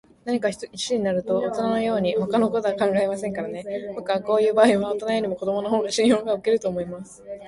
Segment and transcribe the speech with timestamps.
[0.25, 3.63] 何かに一心になると、おとなのように、ほかのことは考えませんからね。
[3.95, 7.21] ぼくはこういうばあいには、おとなよりも子どものほうが信用がおけると思います。